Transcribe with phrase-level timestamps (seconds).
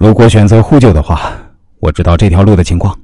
[0.00, 1.30] 如果选择呼救的话，
[1.78, 2.98] 我知道这条路的情况。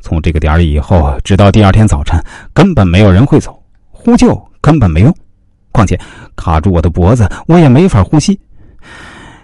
[0.00, 2.20] 从这个点以后，直到第二天早晨，
[2.52, 5.16] 根本没有人会走，呼救根本没用。
[5.70, 5.96] 况且
[6.34, 8.36] 卡住我的脖子，我也没法呼吸。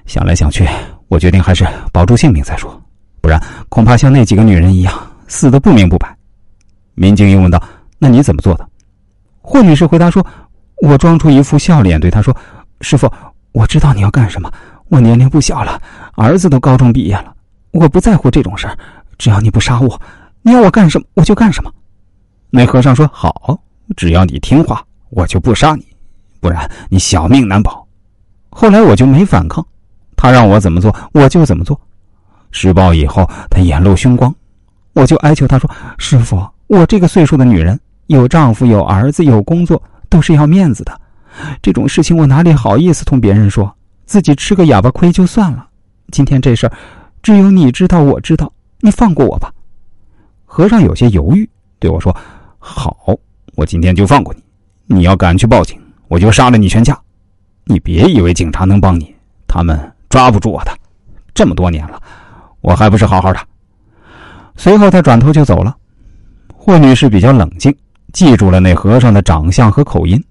[0.06, 0.69] 想来想去，
[1.06, 2.82] 我决定还是保住性命再说，
[3.21, 4.93] 不然恐怕像那几个女人一样
[5.29, 6.12] 死的不明不白。
[6.96, 7.62] 民警又问道
[7.96, 8.69] ：“那你怎么做的？”
[9.41, 10.27] 霍女士回答说
[10.83, 12.37] ：“我装出一副笑脸，对他说
[12.83, 13.09] ：‘师傅，
[13.53, 14.53] 我知道你要干什么。
[14.89, 15.80] 我年龄不小了，
[16.14, 17.34] 儿子都高中毕业了，
[17.73, 18.78] 我不在乎这种事儿，
[19.19, 20.01] 只要你不杀我。’”
[20.41, 21.70] 你要我干什么，我就干什么。
[22.48, 23.59] 那和尚说：“好，
[23.97, 25.84] 只要你听话，我就不杀你，
[26.41, 27.87] 不然你小命难保。”
[28.48, 29.66] 后来我就没反抗，
[30.16, 31.78] 他让我怎么做，我就怎么做。
[32.50, 34.34] 施暴以后，他眼露凶光，
[34.95, 40.98] 我就哀求他说：“师傅，我这个岁数的女人，有丈夫，有儿子，有工作，都是要面子的。
[41.61, 43.77] 这种事情我哪里好意思同别人说？
[44.09, 45.69] 自己吃个哑巴亏就算了。
[46.11, 46.73] 今天这事儿，
[47.23, 48.51] 只有你知道，我知道，
[48.81, 49.53] 你放过我吧。”
[50.47, 52.17] 和尚有些犹豫，对我说
[52.59, 52.97] ：“好，
[53.55, 54.42] 我今天就放过你。
[54.87, 55.78] 你要敢去报警，
[56.09, 56.98] 我就杀了你全家。
[57.65, 59.15] 你别以为警察能帮你，
[59.47, 59.78] 他们
[60.09, 60.72] 抓不住我的。
[61.34, 62.03] 这么多年了，
[62.62, 63.39] 我还不是好好的。”
[64.56, 65.77] 随后他转头就走了。
[66.56, 67.77] 霍女士比较冷静，
[68.15, 70.25] 记住了那和尚的长相和口音。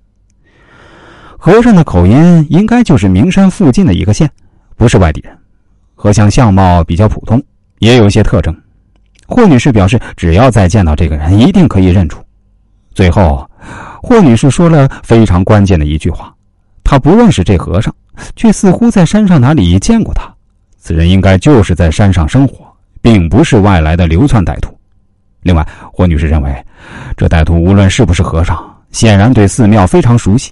[1.38, 4.30] 和尚的口音应该就是名山附近的一个县，
[4.76, 5.38] 不是外地人。
[5.94, 7.42] 和尚相貌比较普通，
[7.80, 8.56] 也有一些特征。
[9.28, 12.20] 霍女士表示，只要再见到这个人，一定可以认出。
[12.94, 13.48] 最后，
[14.02, 16.34] 霍女士说了非常关键的一句话：
[16.84, 17.94] 她不认识这和尚，
[18.36, 20.24] 却似乎在山上哪里见过他。
[20.78, 22.66] 此人应该就是在山上生活，
[23.02, 24.76] 并不是外来的流窜歹徒。
[25.42, 26.66] 另外，霍女士认为，
[27.16, 28.58] 这歹徒无论是不是和尚，
[28.92, 30.52] 显然对寺庙非常熟悉，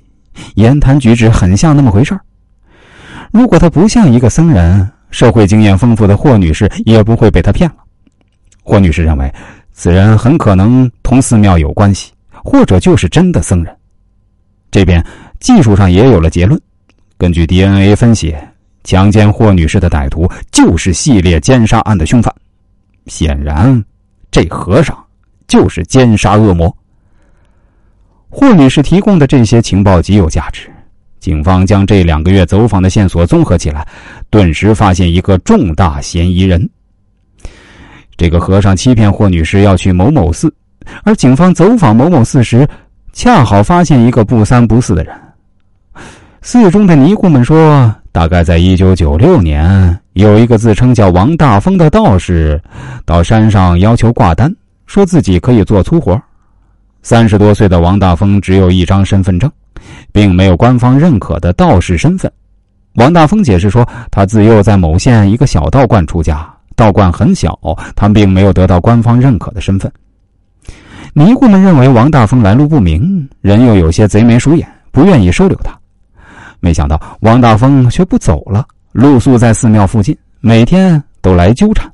[0.56, 2.22] 言谈举止很像那么回事儿
[3.32, 7.78] 如果他不像一个僧人，社会经验丰富的霍女士也不会被他骗了。
[8.64, 9.34] 霍女士认为，
[9.74, 12.12] 此人很可能同寺庙有关系，
[12.44, 13.76] 或者就是真的僧人。
[14.72, 15.06] 这边
[15.40, 16.60] 技术上也有了结论，
[17.18, 18.36] 根据 DNA 分析，
[18.84, 22.34] 强奸霍女士的歹徒就是系列奸杀案的凶犯。
[23.08, 23.84] 显然，
[24.32, 24.98] 这和尚
[25.48, 26.76] 就是奸杀恶魔。
[28.38, 30.70] 霍女士提供的这些情报极有价值，
[31.22, 33.88] 警方将这两个月走访的线索综合起来，
[34.30, 36.70] 顿时发现一个重大嫌疑人。
[38.18, 40.54] 这个和尚欺骗霍女士要去某某寺，
[41.06, 42.68] 而警方走访某某寺时，
[43.14, 45.16] 恰好发现一个不三不四的人。
[46.42, 52.62] 寺中的尼姑们说，大概在一九九六年，有一个自称叫王大峰的道士，
[53.06, 54.54] 到山上要求挂单，
[54.88, 56.22] 说自己可以做粗活。
[57.06, 59.48] 三十多岁的王大峰只有一张身份证，
[60.12, 62.32] 并没有官方认可的道士身份。
[62.96, 66.52] 王大峰解释说，他自幼在某县一个小道观出家。
[66.76, 67.56] 道观很小，
[67.96, 69.90] 他并没有得到官方认可的身份。
[71.14, 75.78] 尼姑们认为王大峰来路不明，人又有些贼眉鼠眼，不愿意收留他。
[76.60, 81.88] 没想到王大峰却不走了，露宿在寺庙附近，每天都来纠缠。